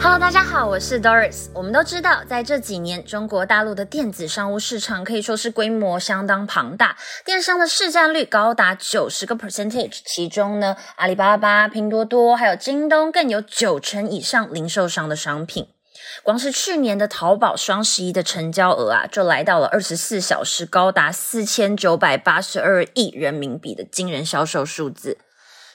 [0.00, 1.48] Hello，大家好，我是 Doris。
[1.52, 9.98] 我们都知道，在这几年，中国大陆的电子商务市场可以说是规模相当庞大，电商的市占率高达九十个 percentage。
[10.04, 15.66] 其中呢，阿里巴巴、拼多多还有京东更有九成以上零售商的商品。
[16.22, 25.18] 光是去年的淘宝双十一的成交额啊，就来到了二十四小时高达四千九百八十二亿人民币的惊人销售数字。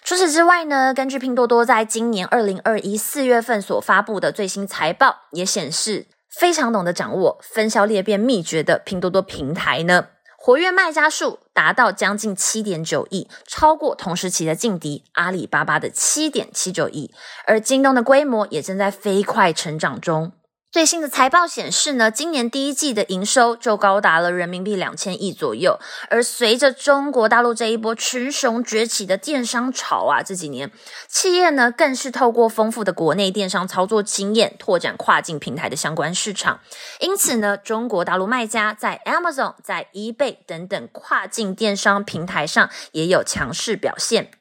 [0.05, 17.13] 除此之外呢，根据拼多多在今年二零二一四月份所发布的最新财报，也显示非常懂得掌握分销裂变秘诀的拼多多平台呢，活跃卖家数达到将近七点九亿，超过同时期的劲敌阿里巴巴的七点七九亿，
[17.47, 20.33] 而京东的规模也正在飞快成长中。
[20.73, 25.79] 最新的财报显示呢，今年第一季的营收就高达了人民币两千亿左右。
[26.09, 30.71] 而随着中国大陆这一波群雄崛起的电商潮啊，这几年
[31.07, 36.59] 企业呢更是透过丰富的国内电商操作经验，拓展跨境平台的相关市场。
[36.99, 44.31] 因此呢，中国大陆卖家在 Amazon、在 eBay 等等跨境电商平台上也有强势表现。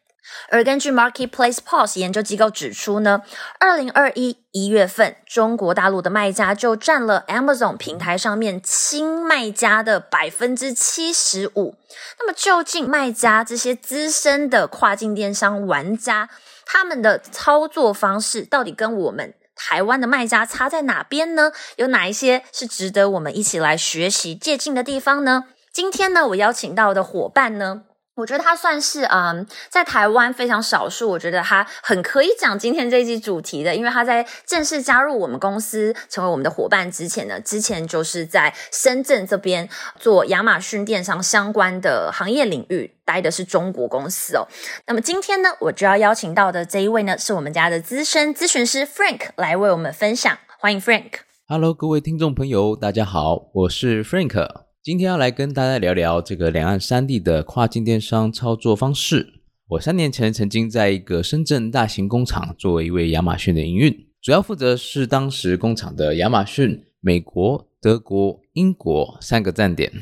[0.48, 3.22] 而根据 Marketplace Pulse 研究机构指出呢，
[3.58, 11.76] 二零二一一月份，中国大陆的卖家就占了 Amazon 平台上面新卖家的百分之七十五。
[12.18, 16.28] 那么，究竟卖家这些资深的跨境电商玩家，
[16.64, 21.52] 他们的操作方式到底跟我们台湾的卖家差在哪边呢？
[21.76, 25.44] 有哪一些是值得我们一起来学习借鉴的地方呢？
[25.72, 27.82] 今天呢，我邀请到的伙伴呢？
[28.14, 31.08] 我觉得他算是嗯，在台湾非常少数。
[31.08, 39.66] 我觉得他很可以讲今天这一集主题的，因为他在正式加入我们公司成为我们的伙伴之前呢，之前就是在深圳这边
[39.98, 44.46] 做亚马逊电商相关的行业领域，待的是中国公司哦。
[44.86, 50.36] 那么今天呢，我就要邀请到的这一位呢，是我们家的资深咨询师 Frank 来为我们分享。
[50.58, 51.12] 欢迎 Frank。
[51.48, 54.71] Hello，各位听众朋友，大家好，我是 Frank。
[54.84, 59.34] 今天要来跟大家聊聊这个两岸三地的跨境电商操作方式。
[59.68, 69.92] 我三年前曾经在一个深圳大型工厂作为一位亚马逊的营运，主要负责是当时工厂的亚马逊美国、德国、英国三个站点。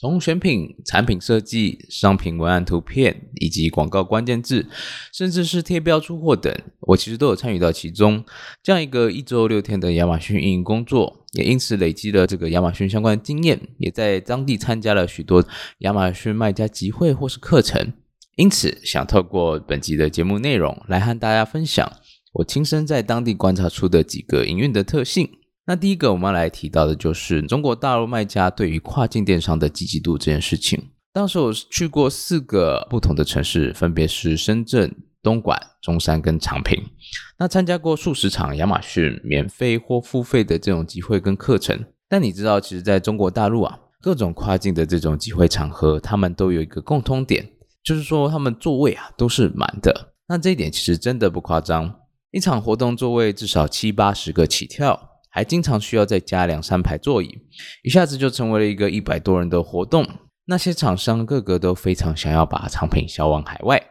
[0.00, 4.64] 从选品、产品设计、商品文案、图片以及广告关键字，
[5.12, 8.24] 甚至是贴标出货等，我其实都有参与到其中。
[8.62, 15.44] 这样一个一周六天的亚马逊运营工作，也因此累积了这个亚马逊相关的经验，也在当地参加了许多
[15.78, 17.92] 亚马逊卖家集会或是课程。
[18.36, 21.92] 因此，想透过本集的节目内容来和大家分享
[22.34, 25.28] 我亲身在当地观察出的几个营运的特性。
[25.68, 30.82] 那第一个我们要来提到的就是中国大陆卖家对于跨境电商的积极度这件事情。
[31.12, 34.90] 当时我去过四个不同的城市，分别是深圳、
[35.22, 36.82] 东莞、中山跟长平。
[37.38, 41.84] 那参加过数十场亚马逊免费或付费的这种集会跟课程。
[42.08, 47.46] 但你知道，其实在中国大陆啊，各种跨境的这种集会场合，他们都有一个共通点，
[47.84, 50.14] 就是说他们座位啊都是满的。
[50.28, 51.94] 那这一点其实真的不夸张，
[52.30, 55.07] 一场活动座位至少七八十个起跳。
[55.30, 57.38] 还经常需要再加两三排座椅，
[57.82, 60.06] 一下子就成为了一个一百多人的活动。
[60.46, 63.82] 那些厂商个个都非常想要把产品销往海外。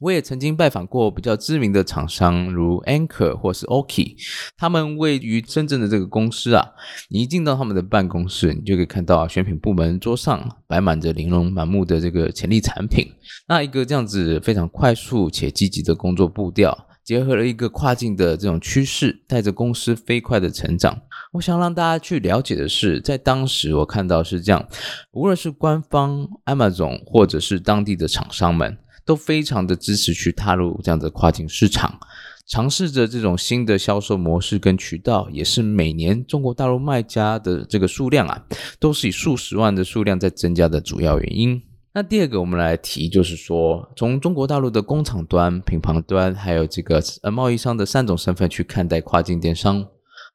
[0.00, 4.14] 我也曾经拜访过比较知名的厂商，如 Anchor 或是 Oki，
[4.56, 6.64] 他们位于深圳的这个公司啊，
[7.10, 13.12] 你一进到他们的办公室，你就可以看到选品部门桌上摆满着玲珑满目的这个潜力产品。
[13.48, 16.86] 那一个这样子非常快速且积极的工作步调。
[17.08, 21.00] 结合了一个跨境的这种趋势，带着公司飞快的成长。
[21.32, 24.68] 我想让大家去了解的是，在当时我看到是这样，
[25.12, 31.98] 无论是官方 Amazon 或者是当地的厂商们，都非常的支持去踏入这样的跨境市场，
[32.46, 38.44] 尝试着这种新的销售模式跟渠道，也是每年中国大陆卖家的这个数量啊，
[38.78, 41.62] 都是以数十万的数量在增加的主要原因。
[41.94, 49.86] 那第二个，我们来提，就是说，从中国大陆的工厂端、品牌端，还有这个呃贸易商的三种身份去看待跨境电商。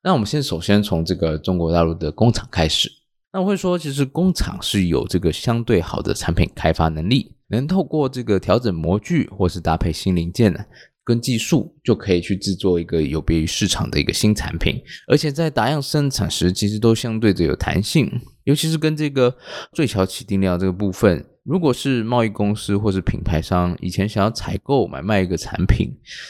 [0.03, 2.89] 那我们先首先从这个中国大陆的工厂开始。
[3.31, 10.67] 那我会说，其实工厂是有这个相对好的产品开发能力，能透过这个调整模具或是搭配新零件，
[11.03, 18.11] 跟技术，就可以去制作一个有别于市场的一个新产品，而且在打样生产时，其实都相对的有弹性，
[18.43, 19.35] 尤其是跟这个
[19.71, 21.25] 最小起订量这个部分。
[21.43, 25.89] 如果是贸易公司或是品牌商，以前想要采购买卖一个产品，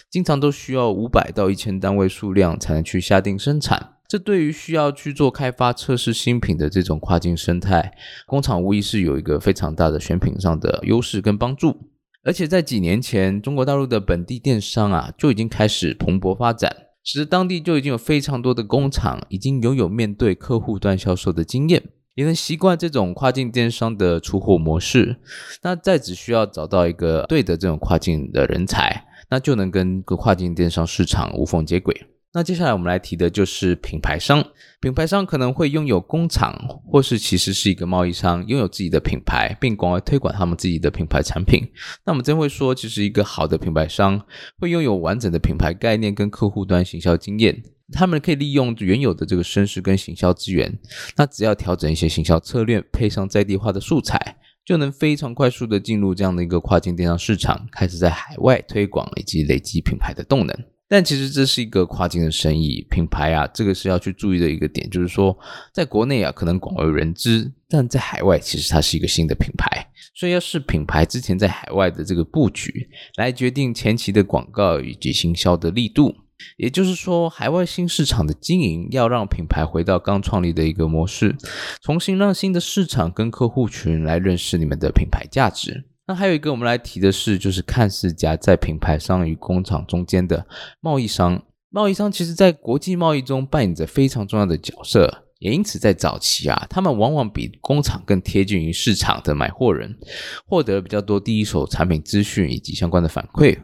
[0.09, 3.91] 经常都需要五百到一千单位数量才能去下定生产。
[4.07, 7.93] 这对于需要去做开发测试新品的这种跨境生态
[8.25, 11.91] 工厂，无疑是有一个非常大的选品上的优势跟帮助。
[12.23, 21.83] 而且在几年前，中国大陆的本地电商啊就已经开始蓬勃发展，使得当地就已经有非常多的工厂已经拥有面对客户端销售的经验。
[22.15, 25.17] 也能习惯这种跨境电商的出货模式，
[25.63, 32.07] 那再只需要找到一个对的这种跨境的人才，那就能跟个跨境电商市场无缝接轨。
[32.35, 34.43] 那接下来我们来提的就是品牌商，
[34.81, 36.51] 品牌商可能会拥有工厂，
[36.83, 41.61] 或是其实是一个贸易商，拥有自己的品牌，并广为推广他们自己的品牌产品。
[42.03, 44.19] 那我们真会说，其实一个好的品牌商
[44.57, 47.61] 会拥有完整的品牌概念跟客户端行销经验。
[47.91, 50.79] 他们可以利用原有的这个声势跟行销资源，
[51.15, 60.57] 那只要调整一些行销策略，配上在地化的素材，就能非常快速的进入这样的一个跨境电商市场，开始在海外推广以及累积品牌的动能。
[60.93, 65.35] 但其实这是一个跨境的生意，品牌啊，这个是要去注意的一个点，就是说，
[65.73, 76.13] 在国内啊可能广为人知，但在海外其实它是一个新的品牌，所以要视品牌之前在海外的这个布局，来决定前期的广告以及行销的力度。
[76.57, 81.35] 也就是说，海外新市场的经营要让品牌回到刚创立的一个模式，
[81.81, 85.85] 重新让新的市场跟客户群来认识你们的品牌价值。
[86.05, 90.45] 那还有一个我们来提的是，就是看似夹在品牌商与工厂中间的
[90.81, 91.41] 贸易商。
[91.69, 99.97] 贸易商其实在国际贸易中扮演着非常重要的角色，也因此在早期啊，他们往往比工厂更贴近于市场的买货人，
[100.45, 103.57] 获得比较多第一手产品资讯以及相关的反馈。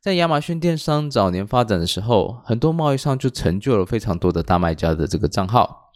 [0.00, 5.92] 在亚马逊电商早年发展的时候，很多贸易商就成就了非常多的大卖家的这个账号，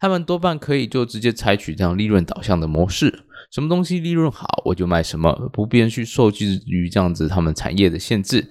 [0.00, 8.48] 他们多半可以就直接采取这样利润导向的模式，什么东西利润好我就卖什么，不必去受制于这样子他们产业的限制。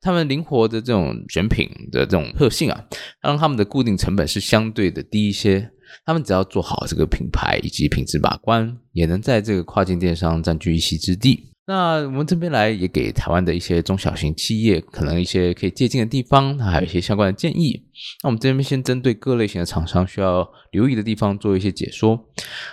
[0.00, 2.84] 他们灵活的这种选品的这种特性啊，
[3.20, 5.70] 让他们的固定成本是相对的低一些。
[6.06, 11.50] 他们只要做好这个品牌以及品质把关，也能在这个跨境电商占据一席之地。
[11.66, 17.82] 那我们这边来也给台湾的一些中小型企业，可能一些可以借鉴的地方，还有一些相关的建议。
[18.22, 22.28] 那我们这边先针对各类型的厂商需要留意的地方做一些解说。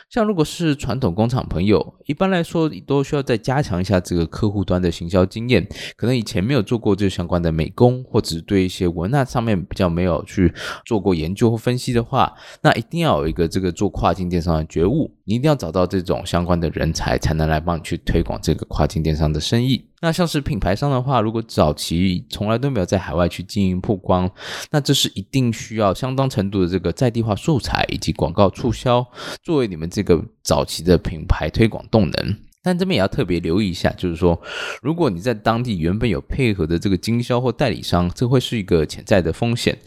[0.09, 10.53] 像如果是传统工厂朋友，一般来说都需要再加强一下这个客户端的行销经验，可能以前没有做过这相关的美工，或者对一些文案上面比较没有去
[10.85, 19.85] 做过研究或分析的话，那一定要有一个这个做跨境电商的觉悟，你一定要找到这种相关的人才，才能来帮你去推广这个跨境电商的生意。
[20.01, 24.29] 那像是品牌商的话，如果早期从来都没有在海外去经营曝光，
[24.71, 29.05] 那这是一定需要相当程度的这个在地化素材以及广告促销，
[29.43, 32.35] 作为你们这个早期的品牌推广动能。
[32.63, 34.39] 但这边也要特别留意一下，就是说，
[34.83, 39.77] 如果你在当地原本有配合的这个经销或代理商，这会是一个潜在的风险。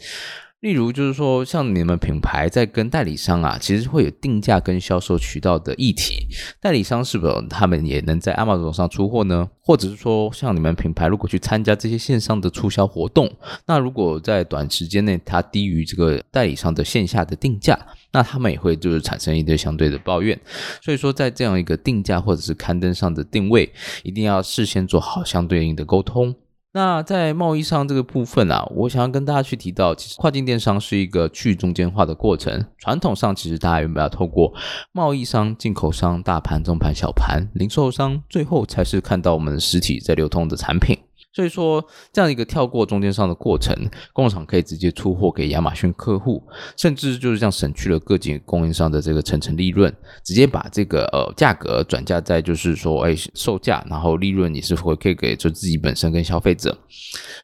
[0.61, 6.27] 例如，就是说，像你们品牌在跟代理商啊，其实会有定价跟销售渠道的议题。
[6.59, 9.47] 代理商是否他们也能在 Amazon 上出货呢？
[9.61, 13.31] 或者是说，像你们品牌如果去参加这些线上的促销活动，
[13.67, 17.77] 那如果在短时间内它低于这个代理商的线下的定价，
[18.11, 20.39] 那他们也会就是产生一堆相对的抱怨。
[20.81, 23.71] 所以说，在这样一个定价或者是刊登上的定位，
[24.01, 26.33] 一定要事先做好相对应的沟通。
[26.75, 32.65] 那在贸易商这个部分啊，我想要跟大家去提到，其实跨境电商是一个去中间化的过程。
[32.79, 34.53] 传统上，其实大家原本要透过
[34.91, 40.97] 贸易商、进口商、大盘、中盘、小盘、零售商，最后才是看到我们实体在流通的产品。
[41.35, 43.75] 所以说，这样一个跳过中间商的过程，
[44.13, 46.41] 工厂可以直接出货给亚马逊客户，
[46.77, 56.77] 甚至就是这样省去了各级供应商的这个层层利润，直接把这个呃价格转嫁在就是说，哎，售价，然后利润也是回馈给就自己本身跟消费者。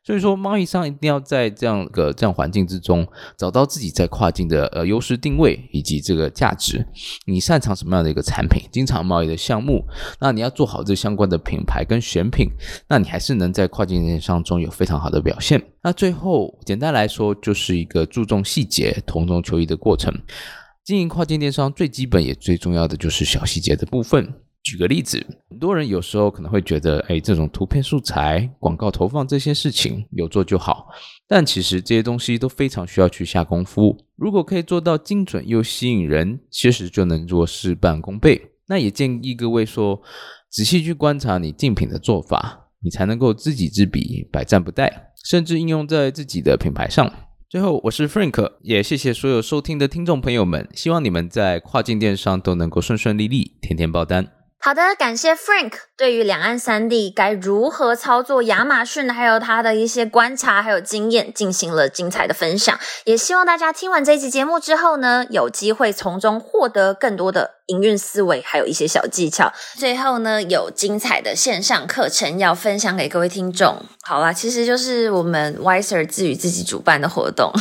[0.06, 3.06] 所以说，贸易商一定要在这样个这样环境之中，
[3.38, 6.88] 找到自己在跨境的呃优势定位以及这个价值。
[7.26, 9.86] 你擅长什么样的一个产品，经常贸易的项目，
[10.22, 12.50] 那你要做好这相关的品牌跟选品，
[12.88, 15.60] 那你还是能在跨跨境电商中有非常好的表现。
[15.82, 20.14] 那最后，简单来说，就是一个注重细节、同中求异的过程。
[20.84, 24.32] 经营跨境电商最基本也最重要的就是小细节的部分。
[24.62, 30.90] 举个例子，很多人有时候可能会觉得，哎，这种图片素材、广告投放这些事情有做就好，
[31.28, 33.98] 但其实这些东西都非常需要去下功夫。
[34.16, 38.52] 如果可以做到精准又吸引人，其实就能做事半功倍。
[38.68, 40.00] 那也建议各位说，
[40.52, 42.61] 仔细去观察你竞品的做法。
[42.84, 44.92] 你才能够知己知彼，百战不殆，
[45.24, 47.12] 甚至应用在自己的品牌上。
[47.48, 54.41] 最后，我是 Frank，也谢谢所有收听的听众朋友们，希望你们在跨境电商都能够顺顺利利，天天爆单。
[54.64, 62.80] 好的，感谢 Frank 对于两岸三地该如何操作亚马逊，还有他的一些观察还有经验，进行了精彩的分享。
[63.06, 69.52] 也希望大家听完这期节目之后呢，有机会从中获得更多的营运思维，还有一些小技巧。
[69.80, 73.84] 最后呢，有精彩的线上课程要分享给各位听众。
[74.04, 77.52] 好啦，其实就是我们 Wiser 自己自己主办的活动。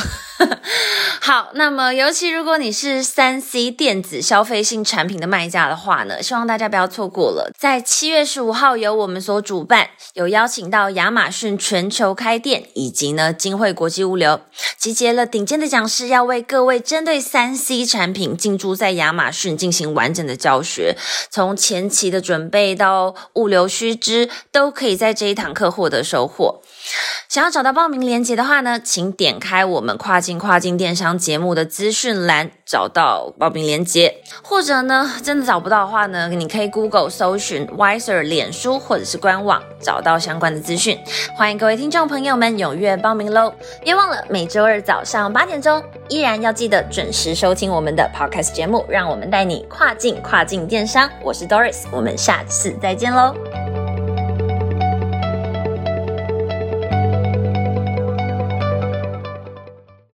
[1.21, 7.51] 好，那么尤其如果你是三 C 电子消费性产品的卖家的话呢，希望大家不要错过了。
[7.59, 14.41] 在七月十五号，由我们所主办，有邀请到亚马逊全球开店以及呢金汇国际物流，
[14.79, 20.97] 集结了顶尖的讲师，要为各位针对三 C 产品进驻在亚马逊进行完整的教学，
[21.31, 26.61] 从前期的准备到物流须知，都可以在这一堂课获得收获。
[27.29, 34.17] 想要找到报名链接的话呢，请点开我们跨境跨境电商节目的资讯栏，找到报名链接。
[34.43, 40.99] 或者呢，真的找不到的话呢，你可以 Google 搜寻 Wiser 脸书或者是官网，找到相关的资讯。
[41.37, 43.53] 欢迎各位听众朋友们踊跃报名喽！
[43.83, 51.09] 别忘了每周二早上八点钟，依然要记得准时收听我们的 Podcast 节目，让我们带你跨境跨境电商。
[51.23, 53.60] 我是 Doris，我们下次再见喽！